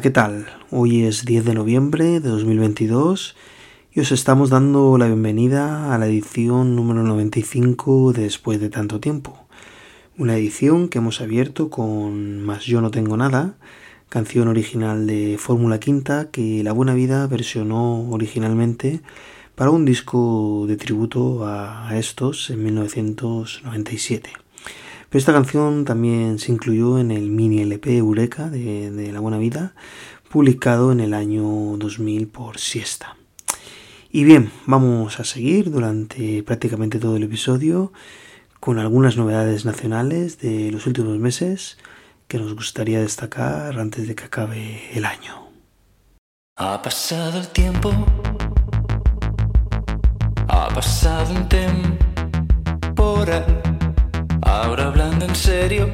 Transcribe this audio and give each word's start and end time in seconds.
¿qué 0.00 0.10
tal? 0.10 0.46
Hoy 0.70 1.02
es 1.04 1.24
10 1.24 1.44
de 1.44 1.54
noviembre 1.54 2.20
de 2.20 2.28
2022 2.28 3.34
y 3.92 3.98
os 3.98 4.12
estamos 4.12 4.48
dando 4.48 4.96
la 4.96 5.06
bienvenida 5.06 5.92
a 5.92 5.98
la 5.98 6.06
edición 6.06 6.76
número 6.76 7.02
95 7.02 8.12
Después 8.12 8.60
de 8.60 8.70
tanto 8.70 9.00
tiempo. 9.00 9.46
Una 10.16 10.36
edición 10.36 10.88
que 10.88 10.98
hemos 10.98 11.20
abierto 11.20 11.68
con 11.68 12.42
Más 12.42 12.64
yo 12.64 12.80
no 12.80 12.92
tengo 12.92 13.16
nada, 13.16 13.56
canción 14.08 14.46
original 14.46 15.08
de 15.08 15.36
Fórmula 15.36 15.80
Quinta 15.80 16.30
que 16.30 16.62
La 16.62 16.72
Buena 16.72 16.94
Vida 16.94 17.26
versionó 17.26 18.08
originalmente 18.10 19.00
para 19.56 19.70
un 19.70 19.84
disco 19.84 20.66
de 20.68 20.76
tributo 20.76 21.44
a 21.44 21.90
estos 21.98 22.50
en 22.50 22.62
1997. 22.62 24.30
Pero 25.08 25.18
esta 25.18 25.32
canción 25.32 25.86
también 25.86 26.38
se 26.38 26.52
incluyó 26.52 26.98
en 26.98 27.10
el 27.10 27.30
mini 27.30 27.62
LP 27.62 27.96
Eureka 27.96 28.50
de, 28.50 29.10
La 29.10 29.20
Buena 29.20 29.38
Vida, 29.38 29.72
publicado 30.30 30.92
en 30.92 31.00
el 31.00 31.14
año 31.14 31.78
2000 31.78 32.28
por 32.28 32.58
Siesta. 32.58 33.16
Y 34.10 34.24
bien, 34.24 34.50
vamos 34.66 35.18
a 35.18 35.24
seguir 35.24 35.70
durante 35.70 36.42
prácticamente 36.42 36.98
todo 36.98 37.16
el 37.16 37.22
episodio 37.22 37.90
con 38.60 38.78
algunas 38.78 39.16
novedades 39.16 39.64
nacionales 39.64 40.40
de 40.40 40.70
los 40.72 40.86
últimos 40.86 41.18
meses 41.18 41.78
que 42.26 42.38
nos 42.38 42.54
gustaría 42.54 43.00
destacar 43.00 43.78
antes 43.78 44.06
de 44.06 44.14
que 44.14 44.24
acabe 44.24 44.90
el 44.92 45.06
año. 45.06 45.48
Ha 46.58 46.82
pasado 46.82 47.38
el 47.38 47.48
tiempo, 47.48 47.90
ha 50.48 50.68
pasado 50.68 51.34
un 51.34 51.48
temporal 51.48 53.67
ahora 54.48 54.86
hablando 54.86 55.24
en 55.24 55.34
serio, 55.34 55.90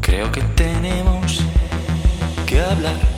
creo 0.00 0.32
que 0.32 0.42
tenemos 0.56 1.44
que 2.46 2.60
hablar. 2.60 3.16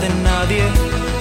de 0.00 0.08
nadie. 0.22 1.17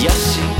Y 0.00 0.59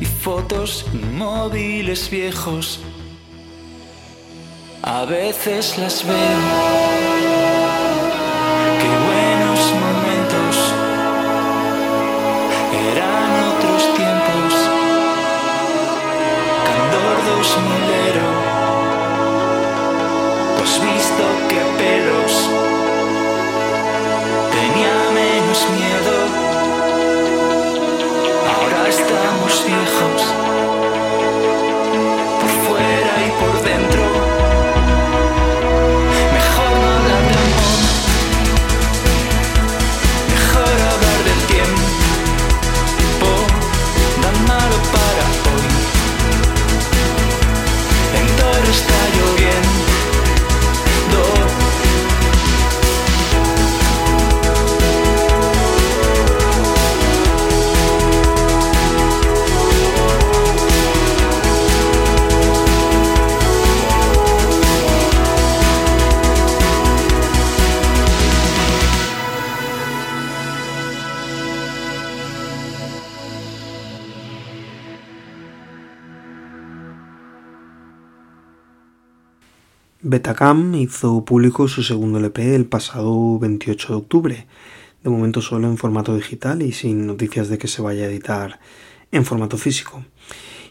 y 0.00 0.04
fotos 0.04 0.84
móviles 1.14 2.08
viejos. 2.10 2.80
A 4.82 5.04
veces 5.04 5.76
las 5.78 6.04
veo. 6.06 7.47
Hizo 80.74 81.24
público 81.24 81.68
su 81.68 81.82
segundo 81.82 82.18
LP 82.18 82.54
el 82.54 82.66
pasado 82.66 83.38
28 83.38 83.88
de 83.88 83.94
octubre, 83.94 84.46
de 85.02 85.08
momento 85.08 85.40
solo 85.40 85.68
en 85.68 85.78
formato 85.78 86.14
digital 86.14 86.60
y 86.60 86.72
sin 86.72 87.06
noticias 87.06 87.48
de 87.48 87.56
que 87.56 87.66
se 87.66 87.80
vaya 87.80 88.02
a 88.02 88.08
editar 88.08 88.60
en 89.10 89.24
formato 89.24 89.56
físico. 89.56 90.04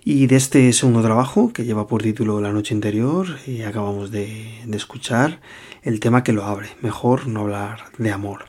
Y 0.06 0.28
de 0.28 0.36
este 0.36 0.72
segundo 0.74 1.02
trabajo, 1.02 1.54
que 1.54 1.66
lleva 1.66 1.88
por 1.88 2.04
título 2.04 2.40
La 2.40 2.54
noche 2.54 2.76
interior, 2.76 3.26
y 3.48 3.64
acabamos 3.64 4.12
de, 4.12 4.62
de 4.64 4.78
escuchar 4.78 5.42
el 5.82 6.00
tema 6.00 6.24
que 6.24 6.34
lo 6.34 6.46
abre, 6.46 6.70
mejor 6.84 7.28
no 7.28 7.40
hablar 7.40 7.86
de 7.98 8.12
amor. 8.12 8.46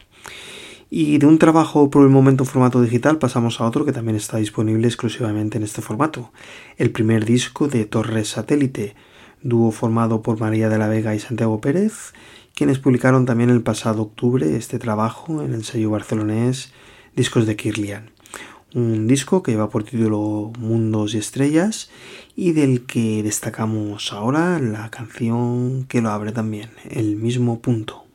Y 0.91 1.17
de 1.17 1.25
un 1.25 1.39
trabajo 1.39 1.89
por 1.89 2.03
el 2.03 2.11
momento 2.11 2.45
en 2.45 2.51
formato 2.51 2.83
digital 2.83 3.17
pasamos 3.17 3.63
a 3.63 3.67
otro 3.67 3.87
que 3.87 3.93
también 3.93 4.17
está 4.17 4.37
disponible 4.37 4.87
exclusivamente 4.87 5.57
en 5.57 5.65
este 5.65 5.81
formato, 5.81 6.33
el 6.77 6.91
primer 6.91 7.25
disco 7.25 7.67
de 7.67 7.87
Torres 7.87 8.29
Satélite, 8.29 8.95
dúo 9.43 9.71
formado 9.71 10.23
por 10.23 10.41
María 10.41 10.69
de 10.69 10.79
la 10.79 10.89
Vega 10.89 11.15
y 11.15 11.21
Santiago 11.21 11.61
Pérez, 11.61 12.13
quienes 12.55 12.79
publicaron 12.79 13.27
también 13.27 13.51
el 13.51 13.63
pasado 13.63 14.03
octubre 14.03 14.57
este 14.57 14.79
trabajo 14.79 15.43
en 15.43 15.55
el 15.55 15.65
sello 15.65 15.91
barcelonés 15.91 16.73
Discos 17.15 17.47
de 17.47 17.57
Kirlian. 17.57 18.11
Un 18.75 19.07
disco 19.07 19.43
que 19.43 19.53
lleva 19.53 19.71
por 19.71 19.85
título 19.85 20.53
Mundos 20.59 21.15
y 21.15 21.19
Estrellas 21.19 21.91
y 22.37 22.53
del 22.53 22.85
que 22.85 23.23
destacamos 23.23 24.13
ahora 24.13 24.59
la 24.59 24.91
canción 24.91 25.85
que 25.85 26.03
lo 26.03 26.11
abre 26.11 26.33
también, 26.33 26.71
El 26.91 27.17
mismo 27.17 27.61
punto. 27.61 28.08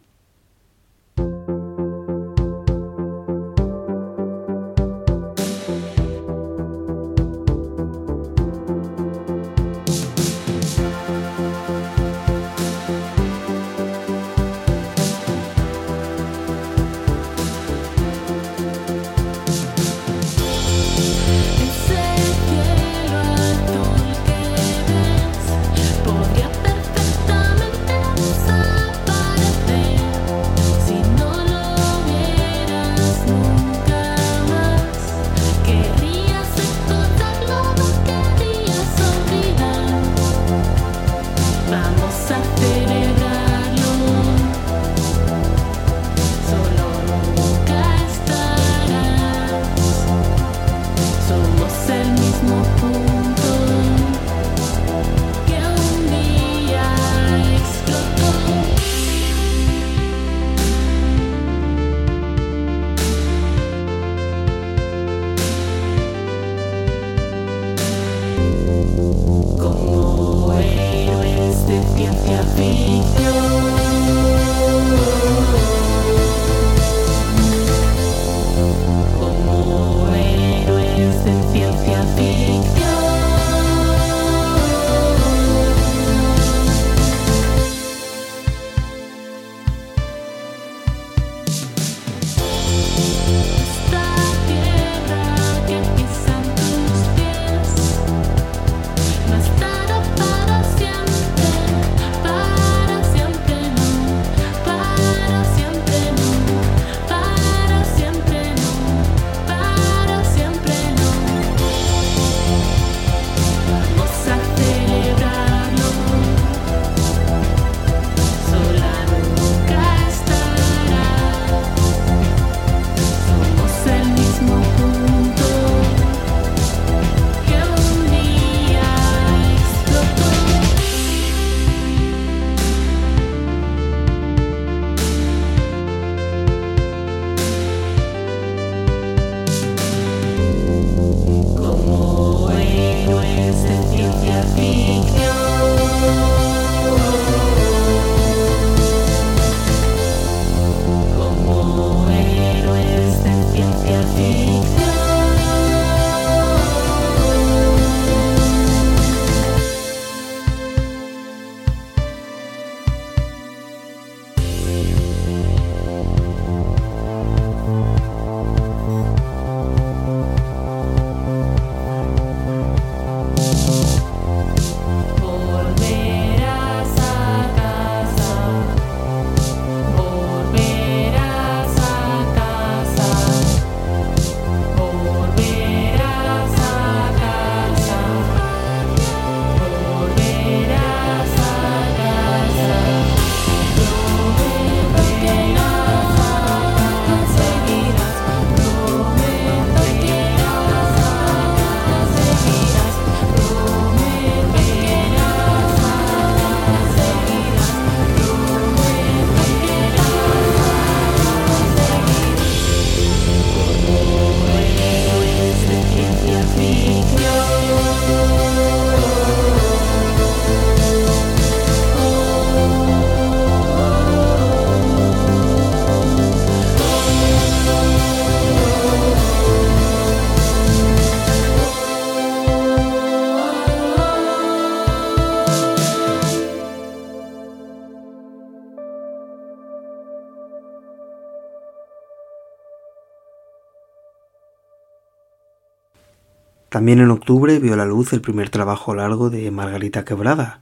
También 246.84 247.00
en 247.00 247.12
octubre 247.12 247.60
vio 247.60 247.78
la 247.78 247.86
luz 247.86 248.12
el 248.12 248.20
primer 248.20 248.50
trabajo 248.50 248.94
largo 248.94 249.30
de 249.30 249.50
Margarita 249.52 250.04
Quebrada, 250.04 250.60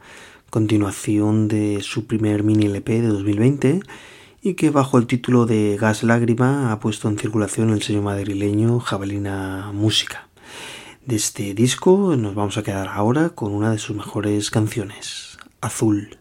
continuación 0.51 1.47
de 1.47 1.81
su 1.81 2.05
primer 2.05 2.43
mini 2.43 2.67
LP 2.67 3.01
de 3.01 3.07
2020 3.07 3.79
y 4.43 4.53
que 4.53 4.69
bajo 4.69 4.99
el 4.99 5.07
título 5.07 5.47
de 5.47 5.79
Gas 5.81 6.03
Lágrima 6.03 6.71
ha 6.71 6.79
puesto 6.79 7.09
en 7.09 7.17
circulación 7.17 7.71
el 7.71 7.81
sello 7.81 8.03
madrileño 8.03 8.79
Javelina 8.79 9.71
Música. 9.73 10.27
De 11.07 11.15
este 11.15 11.55
disco 11.55 12.15
nos 12.15 12.35
vamos 12.35 12.55
a 12.59 12.61
quedar 12.61 12.89
ahora 12.89 13.29
con 13.29 13.51
una 13.51 13.71
de 13.71 13.79
sus 13.79 13.95
mejores 13.95 14.51
canciones, 14.51 15.39
Azul. 15.59 16.20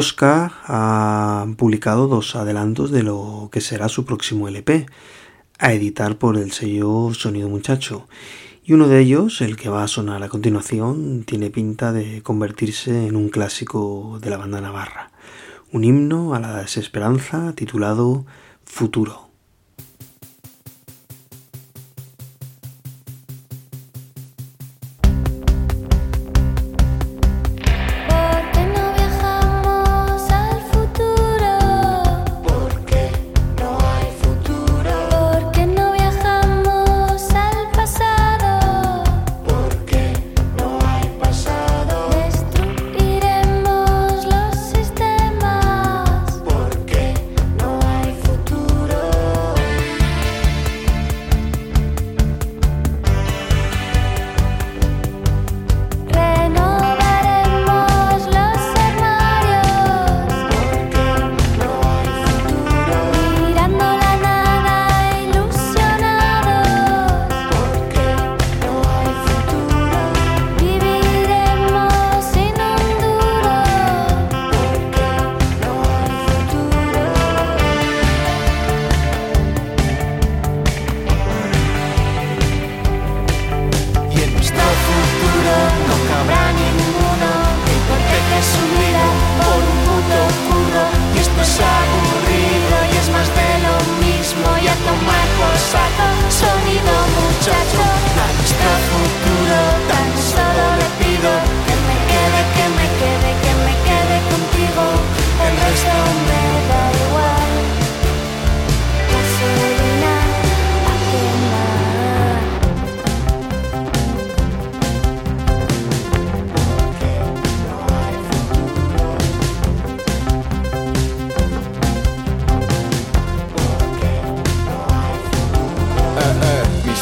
Oscar 0.00 0.52
ha 0.64 1.46
publicado 1.58 2.06
dos 2.06 2.34
adelantos 2.34 2.90
de 2.90 3.02
lo 3.02 3.50
que 3.52 3.60
será 3.60 3.90
su 3.90 4.06
próximo 4.06 4.48
LP, 4.48 4.86
a 5.58 5.74
editar 5.74 6.16
por 6.16 6.38
el 6.38 6.52
sello 6.52 7.12
Sonido 7.12 7.50
Muchacho. 7.50 8.08
Y 8.64 8.72
uno 8.72 8.88
de 8.88 8.98
ellos, 8.98 9.42
el 9.42 9.58
que 9.58 9.68
va 9.68 9.84
a 9.84 9.88
sonar 9.88 10.22
a 10.22 10.30
continuación, 10.30 11.24
tiene 11.24 11.50
pinta 11.50 11.92
de 11.92 12.22
convertirse 12.22 13.08
en 13.08 13.14
un 13.14 13.28
clásico 13.28 14.18
de 14.22 14.30
la 14.30 14.38
banda 14.38 14.62
navarra, 14.62 15.10
un 15.70 15.84
himno 15.84 16.32
a 16.32 16.40
la 16.40 16.62
desesperanza 16.62 17.52
titulado 17.54 18.24
Futuro. 18.64 19.29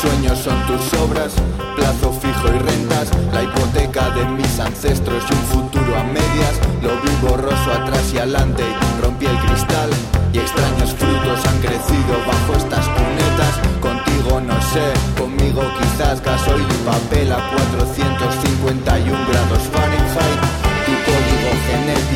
sueños 0.00 0.38
son 0.38 0.60
tus 0.66 0.92
obras, 1.00 1.32
plazo 1.74 2.12
fijo 2.12 2.48
y 2.48 2.58
rentas, 2.58 3.10
la 3.32 3.42
hipoteca 3.42 4.10
de 4.10 4.24
mis 4.26 4.60
ancestros 4.60 5.24
y 5.28 5.32
un 5.32 5.62
futuro 5.62 5.96
a 5.96 6.04
medias, 6.04 6.54
lo 6.82 6.90
vi 7.02 7.10
borroso 7.20 7.72
atrás 7.72 8.12
y 8.12 8.18
adelante, 8.18 8.64
rompí 9.02 9.26
el 9.26 9.38
cristal 9.38 9.90
y 10.32 10.38
extraños 10.38 10.92
frutos 10.92 11.44
han 11.46 11.58
crecido 11.58 12.14
bajo 12.26 12.54
estas 12.56 12.86
cunetas, 12.88 13.54
contigo 13.80 14.40
no 14.40 14.60
sé, 14.72 14.92
conmigo 15.18 15.62
quizás 15.78 16.22
gasoil 16.22 16.62
y 16.62 16.84
papel 16.86 17.32
a 17.32 17.50
451 17.50 19.28
grados 19.28 19.62
Fahrenheit 19.72 19.97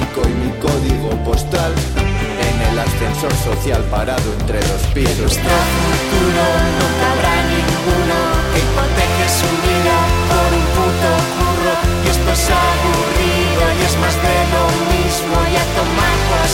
y 0.02 0.34
mi 0.34 0.50
código 0.58 1.10
postal 1.22 1.72
en 1.94 2.56
el 2.68 2.76
ascensor 2.78 3.32
social 3.38 3.82
parado 3.86 4.26
entre 4.40 4.58
dos 4.58 4.82
pisos. 4.92 5.30
Nuestro 5.30 5.58
futuro 5.78 6.42
no 6.78 6.86
cabrá 6.98 7.34
ninguno 7.46 8.18
que 8.50 8.58
hipoteque 8.66 9.26
su 9.30 9.50
vida 9.62 9.96
por 10.26 10.50
un 10.58 10.66
puto 10.74 11.10
curro. 11.38 11.74
Y 12.02 12.06
esto 12.10 12.30
es 12.34 12.44
aburrido 12.50 13.62
y 13.78 13.80
es 13.86 13.94
más 14.02 14.16
de 14.26 14.38
lo 14.50 14.64
mismo. 14.90 15.34
Y 15.38 15.54
a 15.54 15.66
tomar 15.78 16.16
por 16.34 16.44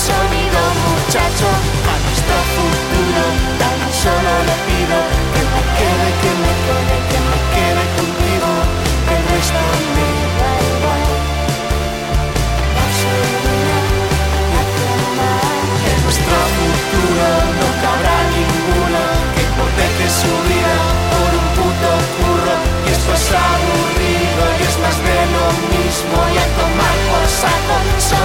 sonido 0.00 0.60
muchacho 0.88 1.48
a 1.84 1.94
nuestro 2.00 2.38
futuro. 2.56 3.22
Tan 3.60 3.80
solo 3.92 4.32
le 4.48 4.56
pido 4.64 4.96
que 5.36 5.42
me 5.52 5.62
quede, 5.76 6.08
que 6.22 6.32
me 6.42 6.52
quede, 6.64 6.96
que 7.12 7.18
me 7.28 7.38
quede 7.52 7.84
contigo 8.00 8.50
el 9.12 9.22
resto 9.36 9.99
Someone, 27.70 28.19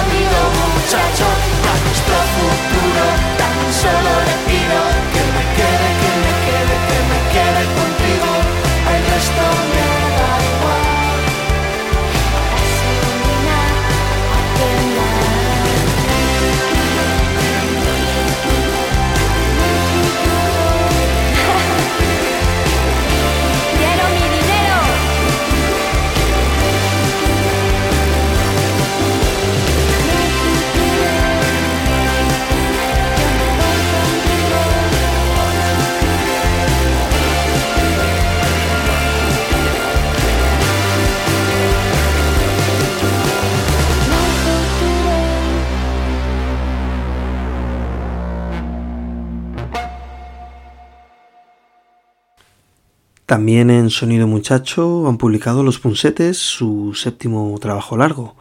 También 53.36 53.68
en 53.68 53.90
Sonido 53.90 54.26
Muchacho 54.26 55.06
han 55.06 55.18
publicado 55.18 55.62
Los 55.62 55.78
Punsetes, 55.78 56.38
su 56.38 56.94
séptimo 56.94 57.54
trabajo 57.60 57.98
largo, 57.98 58.34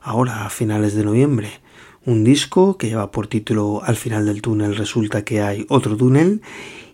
ahora 0.00 0.46
a 0.46 0.48
finales 0.48 0.94
de 0.94 1.04
noviembre. 1.04 1.60
Un 2.06 2.24
disco 2.24 2.78
que 2.78 2.88
lleva 2.88 3.10
por 3.10 3.26
título 3.26 3.82
Al 3.84 3.96
final 3.96 4.24
del 4.24 4.40
túnel 4.40 4.76
resulta 4.76 5.26
que 5.26 5.42
hay 5.42 5.66
otro 5.68 5.94
túnel 5.94 6.40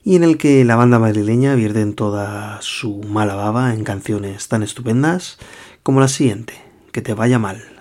y 0.03 0.17
en 0.17 0.25
el 0.25 0.39
que 0.39 0.65
la 0.65 0.75
banda 0.75 0.99
madrileña 0.99 1.55
vierte 1.55 1.83
en 1.83 1.95
toda 1.95 2.59
su 2.63 3.01
mala 3.05 3.37
baba 3.37 3.73
en 3.75 3.85
canciones 3.85 4.49
tan 4.49 4.65
estupendas 4.65 5.39
como 5.85 6.01
la 6.01 6.09
siguiente, 6.09 6.55
Que 6.91 7.01
te 7.01 7.15
vaya 7.15 7.39
mal. 7.39 7.76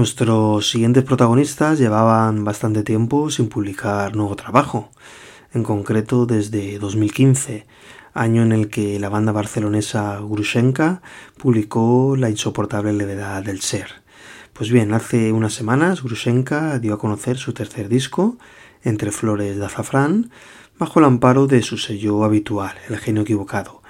Nuestros 0.00 0.70
siguientes 0.70 1.04
protagonistas 1.04 1.78
llevaban 1.78 2.42
bastante 2.42 2.82
tiempo 2.82 3.28
sin 3.28 3.50
publicar 3.50 4.16
nuevo 4.16 4.34
trabajo, 4.34 4.88
en 5.52 5.62
concreto 5.62 6.24
desde 6.24 6.78
2015, 6.78 7.66
año 8.14 8.40
en 8.40 8.52
el 8.52 8.70
que 8.70 8.98
la 8.98 9.10
banda 9.10 9.32
barcelonesa 9.32 10.18
Grushenka 10.22 11.02
publicó 11.36 12.16
La 12.16 12.30
insoportable 12.30 12.94
levedad 12.94 13.42
del 13.42 13.60
ser. 13.60 14.02
Pues 14.54 14.70
bien, 14.70 14.94
hace 14.94 15.32
unas 15.32 15.52
semanas 15.52 16.02
Grushenka 16.02 16.78
dio 16.78 16.94
a 16.94 16.98
conocer 16.98 17.36
su 17.36 17.52
tercer 17.52 17.90
disco, 17.90 18.38
Entre 18.82 19.12
Flores 19.12 19.58
de 19.58 19.66
Azafrán, 19.66 20.30
bajo 20.78 21.00
el 21.00 21.04
amparo 21.04 21.46
de 21.46 21.60
su 21.60 21.76
sello 21.76 22.24
habitual, 22.24 22.74
El 22.88 22.96
Genio 22.96 23.20
Equivocado, 23.20 23.82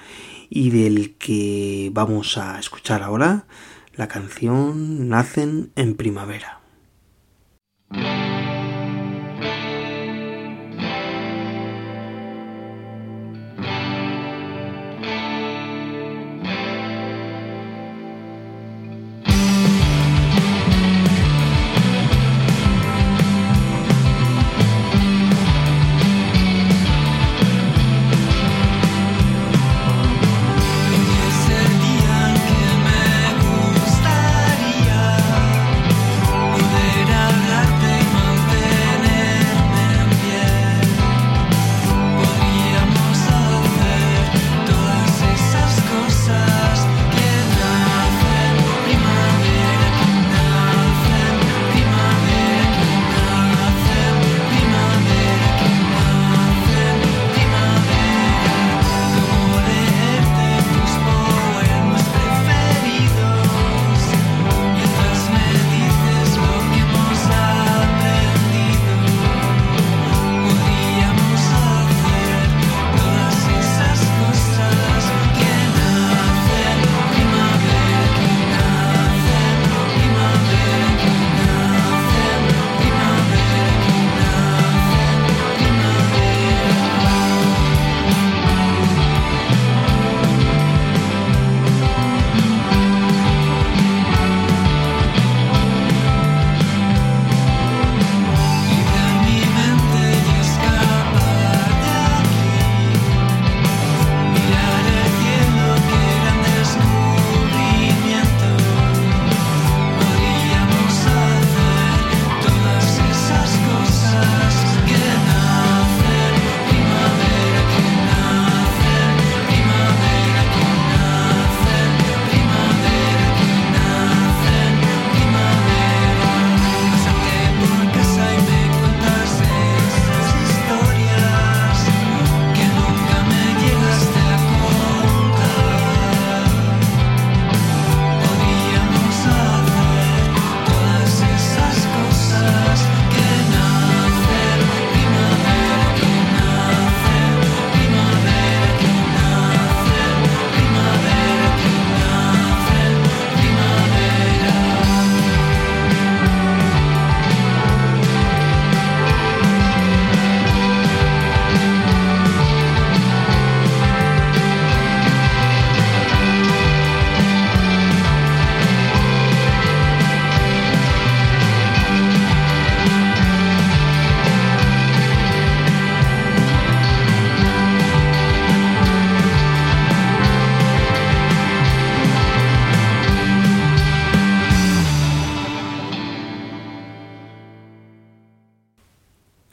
y 0.48 0.70
del 0.70 1.14
que 1.18 1.92
vamos 1.94 2.36
a 2.36 2.58
escuchar 2.58 3.04
ahora 3.04 3.46
la 4.00 4.08
canción 4.08 5.10
Nacen 5.10 5.72
en 5.76 5.94
Primavera. 5.94 6.60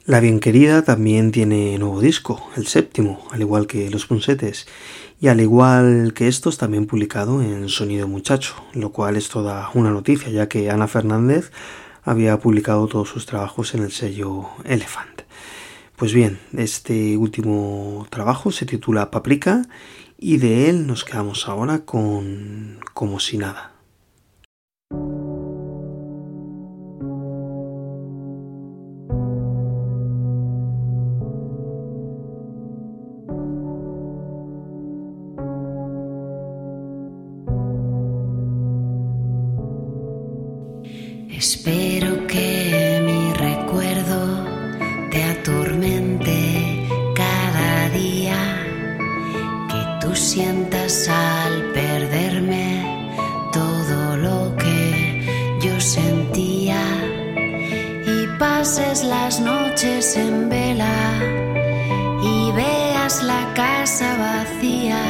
La 0.08 0.22
bien 0.22 0.40
querida 0.40 0.84
también 0.84 1.34
tiene 1.34 1.78
nuevo 1.78 2.00
disco, 2.00 2.50
el 2.56 2.66
séptimo, 2.66 3.28
al 3.30 3.42
igual 3.42 3.68
que 3.68 3.90
Los 3.90 4.06
Punsetes, 4.06 4.66
y 5.20 5.28
al 5.28 5.42
igual 5.42 6.14
que 6.14 6.30
estos 6.30 6.58
también 6.58 6.86
publicado 6.88 7.42
en 7.42 7.68
Sonido 7.68 8.08
Muchacho, 8.08 8.56
lo 8.74 8.94
cual 8.94 9.18
es 9.18 9.28
toda 9.28 9.70
una 9.74 9.92
noticia, 9.92 10.30
ya 10.30 10.48
que 10.48 10.72
Ana 10.72 10.88
Fernández 10.88 11.52
había 12.04 12.40
publicado 12.40 12.88
todos 12.88 13.10
sus 13.10 13.26
trabajos 13.26 13.74
en 13.74 13.84
el 13.84 13.92
sello 13.92 14.46
Elephant. 14.64 15.24
Pues 15.98 16.14
bien, 16.14 16.40
este 16.56 17.18
último 17.18 18.08
trabajo 18.10 18.54
se 18.54 18.66
titula 18.66 19.12
Paprika 19.12 19.64
y 20.18 20.38
de 20.38 20.70
él 20.70 20.88
nos 20.88 21.04
quedamos 21.04 21.50
ahora 21.50 21.80
con 21.80 22.80
Como 22.94 23.20
si 23.20 23.38
nada. 23.38 23.77
Espero 41.38 42.26
que 42.26 43.00
mi 43.06 43.32
recuerdo 43.34 44.44
te 45.12 45.24
atormente 45.24 46.84
cada 47.14 47.90
día, 47.90 48.40
que 49.70 50.08
tú 50.08 50.16
sientas 50.16 51.08
al 51.08 51.74
perderme 51.74 53.22
todo 53.54 54.18
lo 54.18 54.56
que 54.56 55.60
yo 55.62 55.80
sentía 55.80 56.82
y 58.08 58.40
pases 58.40 59.04
las 59.04 59.40
noches 59.40 60.18
en 60.18 60.50
vela 60.50 61.20
y 62.24 62.52
veas 62.54 63.22
la 63.22 63.54
casa 63.54 64.18
vacía, 64.18 65.04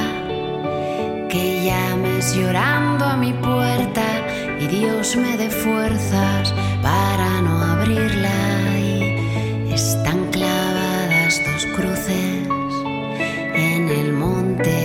que 1.30 1.64
llames 1.64 2.36
llorando 2.36 3.06
a 3.06 3.16
mi 3.16 3.32
puerta 3.32 4.17
y 4.60 4.68
Dios 4.68 5.16
me 5.16 5.38
dé 5.38 5.50
fuerzas 5.50 6.54
para 6.82 7.42
no 7.42 7.62
abrirla 7.62 8.80
y 8.80 9.74
están 9.74 10.30
clavadas 10.32 11.42
dos 11.46 11.66
cruces 11.76 12.48
en 13.54 13.90
el 13.90 14.14
monte 14.14 14.78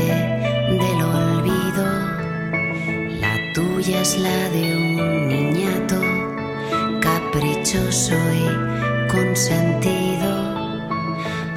del 0.68 1.02
olvido. 1.02 1.86
La 3.20 3.34
tuya 3.54 4.02
es 4.02 4.18
la 4.18 4.48
de 4.50 4.76
un 4.76 5.28
niñato 5.28 6.00
caprichoso 7.00 8.14
y 8.14 9.10
consentido. 9.10 10.32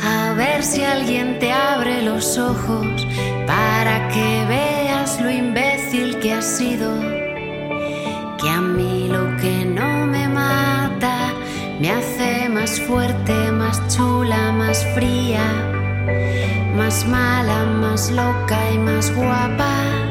A 0.04 0.34
ver 0.38 0.64
si 0.64 0.84
alguien 0.84 1.40
te 1.40 1.52
abre 1.52 2.02
los 2.02 2.38
ojos 2.38 3.08
para 3.46 4.08
que 4.10 4.46
veas 4.48 5.20
lo 5.22 5.30
imbécil 5.30 6.20
que 6.20 6.34
has 6.34 6.46
sido 6.46 7.15
que 8.46 8.52
a 8.52 8.62
mí 8.62 9.08
lo 9.10 9.36
que 9.38 9.66
no 9.66 10.06
me 10.06 10.28
mata 10.28 11.34
me 11.80 11.90
hace 11.90 12.48
más 12.48 12.80
fuerte, 12.80 13.52
más 13.52 13.82
chula, 13.88 14.52
más 14.52 14.86
fría, 14.94 15.48
más 16.78 17.08
mala, 17.08 17.66
más 17.82 18.12
loca 18.12 18.60
y 18.72 18.78
más 18.78 19.12
guapa. 19.16 20.05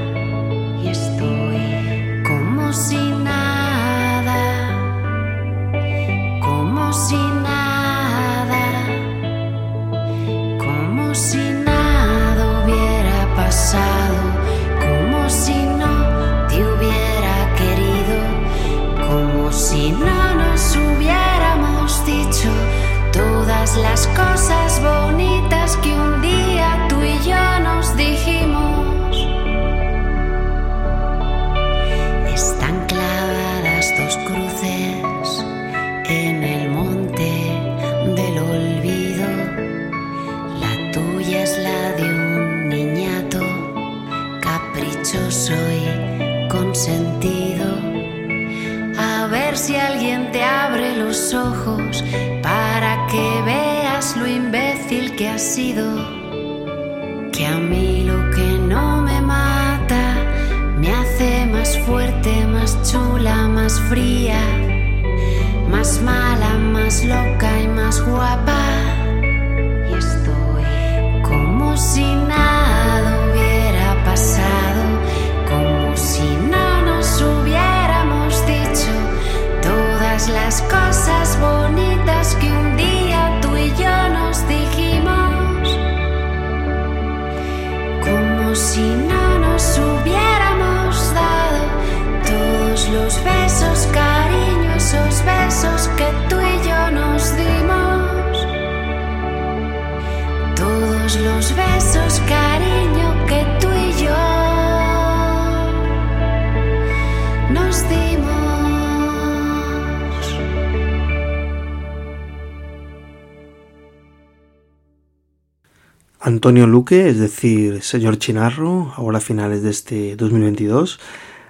Antonio 116.35 116.67
Luque, 116.67 117.09
es 117.09 117.21
decir, 117.21 117.81
señor 117.81 118.19
Chinarro, 118.19 118.93
ahora 118.97 119.19
a 119.19 119.21
finales 119.21 119.63
de 119.63 119.71
este 119.71 120.17
2022, 120.17 120.99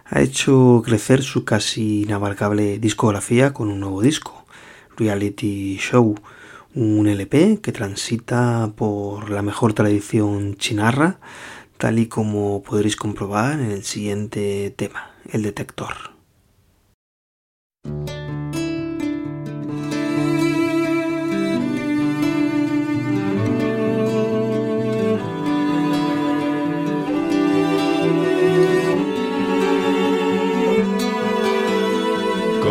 ha 0.05 0.21
hecho 0.21 0.83
crecer 0.85 1.23
su 1.23 1.47
casi 1.47 2.03
inabarcable 2.03 2.79
discografía 2.79 3.55
con 3.55 3.71
un 3.71 3.81
nuevo 3.81 4.03
disco, 4.03 4.45
Reality 4.99 5.79
Show, 5.79 6.17
un 6.75 7.09
LP 7.09 7.61
que 7.63 7.73
transita 7.73 8.75
por 8.77 9.31
la 9.31 9.41
mejor 9.41 9.73
tradición 9.73 10.57
chinarra, 10.57 11.19
tal 11.79 11.99
y 11.99 12.07
como 12.07 12.63
podréis 12.63 12.97
comprobar 12.97 13.61
en 13.61 13.71
el 13.71 13.85
siguiente 13.85 14.71
tema, 14.77 15.13
el 15.33 15.45
detector. 15.45 15.95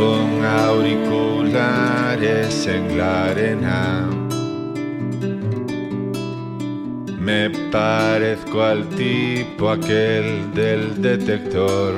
con 0.03 0.43
auriculares 0.43 2.67
en 2.67 2.97
la 2.97 3.25
arena. 3.25 4.09
Me 7.19 7.49
parezco 7.71 8.61
al 8.61 8.89
tipo 8.89 9.69
aquel 9.69 10.53
del 10.53 11.01
detector 11.01 11.93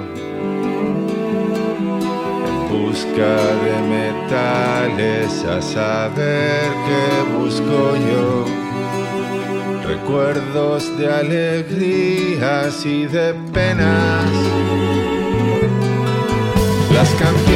en 2.49 2.69
busca 2.73 3.35
de 3.65 3.75
metales 3.97 5.43
a 5.55 5.57
saber 5.61 6.65
qué 6.87 7.07
busco 7.37 7.79
yo. 8.09 8.27
Recuerdos 9.87 10.81
de 10.97 11.05
alegrías 11.11 12.85
y 12.85 13.05
de 13.05 13.33
penas. 13.53 14.31
Las 16.93 17.09
canciones 17.15 17.54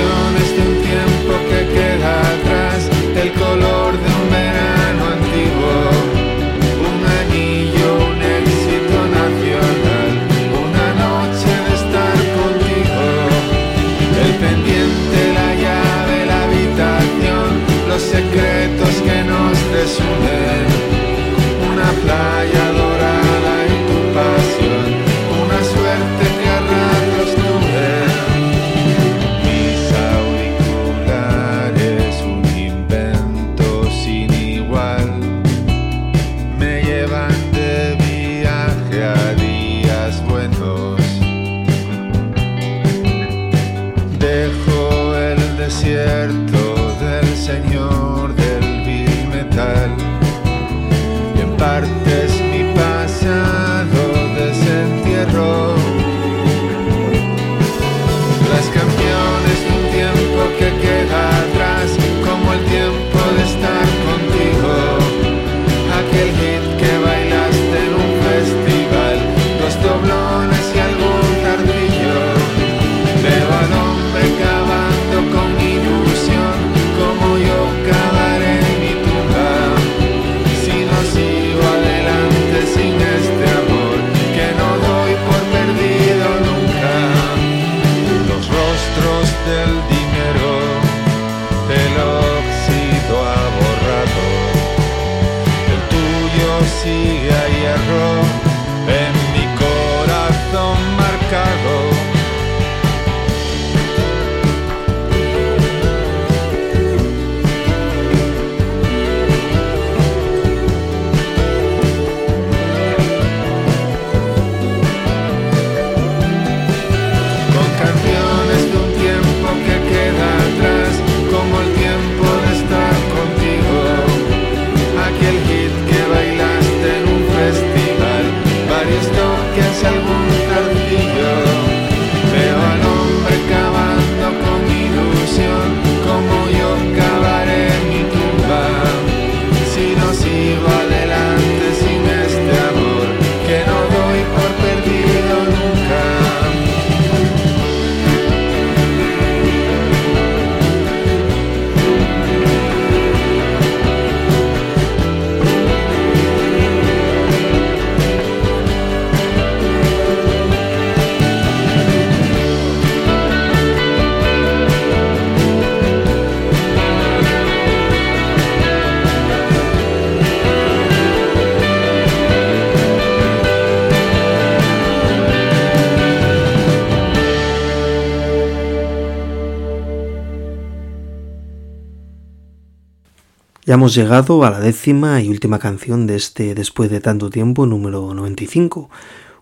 Ya 183.69 183.75
hemos 183.75 183.93
llegado 183.93 184.43
a 184.45 184.49
la 184.49 184.59
décima 184.59 185.21
y 185.21 185.29
última 185.29 185.59
canción 185.59 186.07
de 186.07 186.15
este 186.15 186.55
Después 186.55 186.89
de 186.89 187.01
tanto 187.01 187.29
tiempo, 187.29 187.67
número 187.67 188.15
95, 188.15 188.89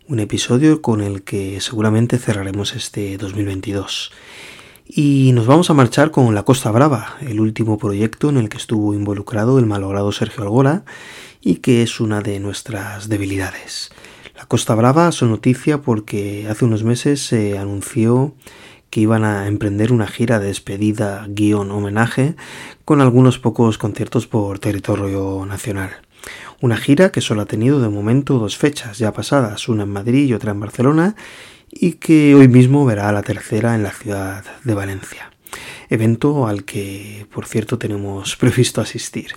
un 0.09 0.19
episodio 0.19 0.81
con 0.81 0.99
el 0.99 1.23
que 1.23 1.61
seguramente 1.61 2.17
cerraremos 2.17 2.75
este 2.75 3.17
2022. 3.17 4.11
Y 4.85 5.31
nos 5.31 5.47
vamos 5.47 5.69
a 5.69 5.73
marchar 5.75 6.11
con 6.11 6.35
La 6.35 6.43
Costa 6.43 6.71
Brava, 6.71 7.15
el 7.21 7.39
último 7.39 7.77
proyecto 7.77 8.27
en 8.27 8.35
el 8.35 8.49
que 8.49 8.57
estuvo 8.57 8.93
involucrado 8.93 9.59
el 9.59 9.65
malogrado 9.65 10.11
Sergio 10.11 10.43
Algora 10.43 10.83
y 11.39 11.59
que 11.59 11.81
es 11.81 12.01
una 12.01 12.19
de 12.19 12.41
nuestras 12.41 13.07
debilidades. 13.07 13.91
La 14.35 14.45
Costa 14.45 14.75
Brava 14.75 15.13
son 15.13 15.31
noticia 15.31 15.79
porque 15.79 16.47
hace 16.49 16.65
unos 16.65 16.83
meses 16.83 17.25
se 17.25 17.57
anunció 17.57 18.33
que 18.89 19.01
iban 19.01 19.23
a 19.23 19.47
emprender 19.47 19.91
una 19.91 20.07
gira 20.07 20.39
de 20.39 20.47
despedida 20.47 21.25
guion 21.29 21.71
homenaje 21.71 22.35
con 22.85 23.01
algunos 23.01 23.39
pocos 23.39 23.77
conciertos 23.77 24.27
por 24.27 24.59
territorio 24.59 25.45
nacional. 25.45 25.91
Una 26.61 26.77
gira 26.77 27.11
que 27.11 27.21
solo 27.21 27.41
ha 27.41 27.45
tenido 27.45 27.79
de 27.79 27.89
momento 27.89 28.39
dos 28.39 28.57
fechas 28.57 28.97
ya 28.97 29.13
pasadas, 29.13 29.69
una 29.69 29.83
en 29.83 29.89
Madrid 29.89 30.27
y 30.27 30.33
otra 30.33 30.51
en 30.51 30.59
Barcelona, 30.59 31.15
y 31.71 31.93
que 31.93 32.33
hoy 32.33 32.47
mismo 32.47 32.85
verá 32.85 33.11
la 33.11 33.23
tercera 33.23 33.75
en 33.75 33.83
la 33.83 33.91
ciudad 33.91 34.43
de 34.63 34.73
Valencia. 34.73 35.31
Evento 35.89 36.47
al 36.47 36.63
que, 36.63 37.27
por 37.31 37.45
cierto, 37.45 37.77
tenemos 37.77 38.35
previsto 38.37 38.81
asistir. 38.81 39.33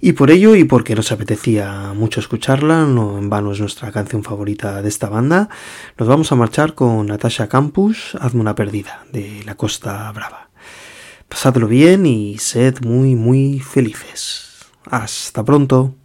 Y 0.00 0.12
por 0.12 0.30
ello, 0.30 0.54
y 0.54 0.64
porque 0.64 0.94
nos 0.94 1.10
apetecía 1.10 1.92
mucho 1.94 2.20
escucharla, 2.20 2.84
no 2.84 3.18
en 3.18 3.28
vano 3.28 3.52
es 3.52 3.60
nuestra 3.60 3.90
canción 3.90 4.22
favorita 4.22 4.80
de 4.80 4.88
esta 4.88 5.08
banda, 5.08 5.48
nos 5.98 6.08
vamos 6.08 6.30
a 6.30 6.36
marchar 6.36 6.74
con 6.74 7.06
Natasha 7.06 7.48
Campus, 7.48 8.16
Hazme 8.20 8.40
una 8.40 8.54
perdida, 8.54 9.04
de 9.12 9.42
la 9.44 9.56
Costa 9.56 10.10
Brava. 10.12 10.50
Pasadlo 11.28 11.66
bien 11.66 12.06
y 12.06 12.38
sed 12.38 12.76
muy, 12.82 13.16
muy 13.16 13.58
felices. 13.58 14.66
Hasta 14.84 15.44
pronto. 15.44 15.97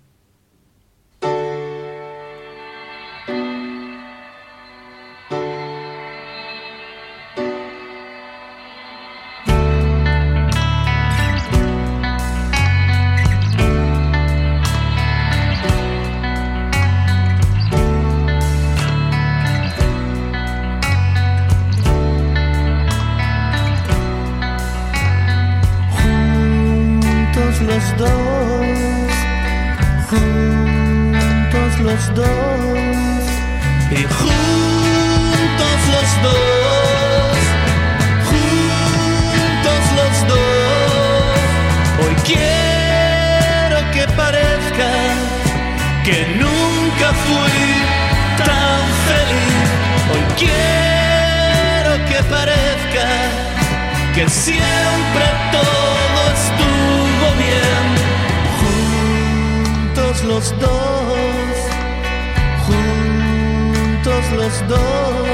Juntos 62.65 64.24
los 64.32 64.67
dos, 64.67 65.28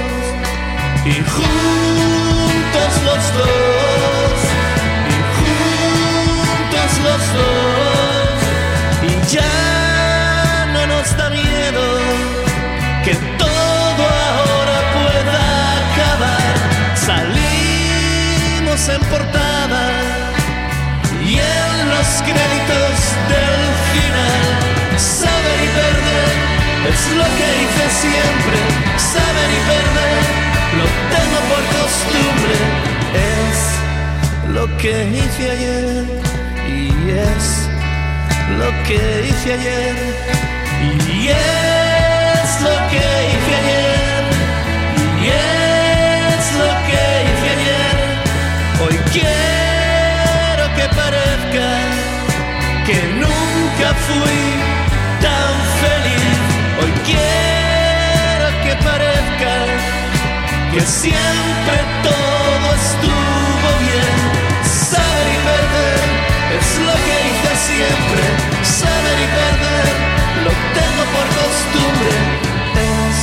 y 1.06 1.14
juntos 1.36 2.92
los 3.08 3.24
dos, 3.40 4.38
y 5.10 5.18
juntos 5.40 6.92
los 7.08 7.24
dos, 7.40 8.38
y 9.04 9.12
ya 9.34 10.66
no 10.74 10.82
nos 10.88 11.08
da 11.18 11.28
miedo 11.30 11.86
que 13.04 13.14
todo 13.38 14.04
ahora 14.30 14.78
pueda 14.98 15.42
acabar. 15.82 16.54
Salimos 16.96 18.82
en 18.90 19.02
portada 19.10 19.39
es 26.90 27.02
lo 27.20 27.28
que 27.38 27.48
hice 27.62 27.86
siempre. 28.04 28.58
Saber 29.14 29.50
y 29.58 29.62
perder 29.72 30.24
lo 30.80 30.86
tengo 31.14 31.40
por 31.52 31.64
costumbre. 31.78 32.56
Es 33.34 33.60
lo 34.56 34.66
que 34.78 34.94
hice 35.18 35.52
ayer 35.52 36.06
y 36.68 37.10
es 37.10 37.70
lo 38.58 38.70
que 38.88 39.00
hice 39.28 39.54
ayer 39.54 39.96
y 40.82 41.28
es 41.28 42.62
lo 42.62 42.76
que 42.92 43.06
hice 43.32 43.54
ayer 43.62 44.24
y 45.22 45.28
es 45.28 46.46
lo 46.62 46.70
que 46.88 47.04
hice 47.30 47.48
ayer 47.58 47.98
hoy 48.82 48.96
quiero 49.14 50.66
que 50.76 50.86
parezca 50.96 51.68
que 52.86 52.98
nunca 53.22 53.94
fui 54.08 54.42
tan 55.22 55.54
feliz 55.82 56.49
hoy 57.16 57.50
quiero 57.70 58.48
que 58.64 58.74
parezca 58.84 59.54
que 60.74 60.82
siempre 60.82 61.78
todo 62.04 62.68
estuvo 62.84 63.70
bien. 63.88 64.18
Saber 64.64 65.28
y 65.36 65.40
perder 65.50 66.02
es 66.58 66.70
lo 66.88 66.96
que 67.06 67.16
hice 67.28 67.52
siempre. 67.70 68.24
Saber 68.64 69.18
y 69.26 69.30
perder 69.40 69.90
lo 70.46 70.52
tengo 70.78 71.04
por 71.16 71.28
costumbre. 71.40 72.14
Es 72.98 73.18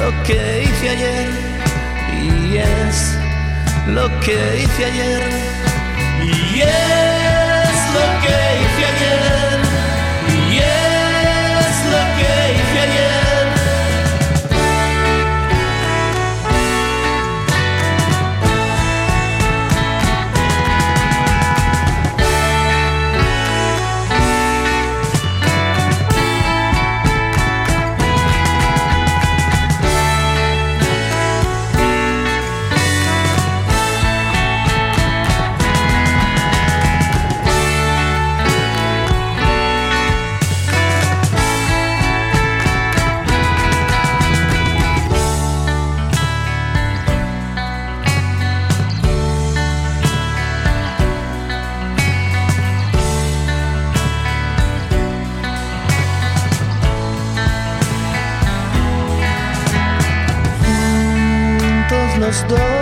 lo 0.00 0.22
que 0.24 0.64
hice 0.64 0.90
ayer 0.90 1.28
y 2.22 2.56
es 2.58 3.16
lo 3.88 4.20
que 4.20 4.62
hice 4.62 4.84
ayer. 4.84 5.30
Y 6.22 6.60
es 6.62 7.17
los 62.46 62.77